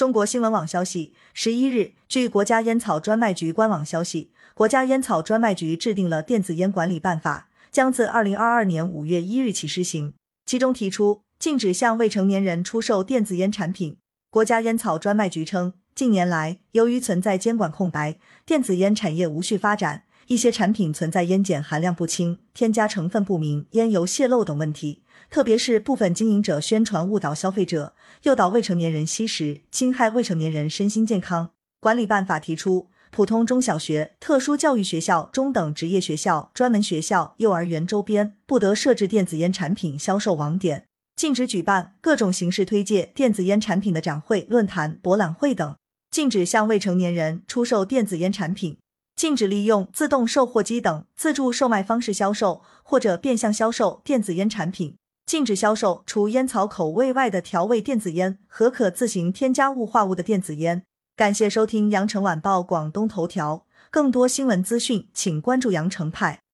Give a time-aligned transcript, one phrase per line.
[0.00, 10.14] 中国新闻网消息，十一日，据国家烟草专卖局官网消息，国家烟草专卖局制定了电子烟管理办法，将自二零二二年五月一日起施行。
[10.46, 13.98] 其中提出禁止向未成年人出售电子烟产品。
[14.30, 25.02] 国家烟草专卖局称，近年来，由于存在监管空白，电子烟产业无序发展，一些产品存在烟碱含量不清、添加成分不明、烟油泄漏等问题。
[25.28, 31.50] 特别是部分经营者宣传误导消费者，诱导未成年人吸食，侵害未成年人身心健康。
[31.80, 40.84] 管理办法提出，普通中小学、特殊教育学校、中等职业学校、专门学校、幼儿园周边不得设置电子烟产品销售网点，
[41.16, 45.74] 禁止举办各种形式推介电子烟产品的展会、论坛、博览会等，
[46.12, 48.76] 禁止向未成年人出售电子烟产品，
[49.20, 54.96] 禁止利用自动售货机等自助售卖方式销售或者变相销售电子烟产品。
[55.26, 60.84] 禁止销售除烟草口味外的调味电子烟和可自行添加雾化物的电子烟。
[61.14, 66.40] 感谢收听羊城晚报广东头条，更多新闻资讯，请关注羊城派。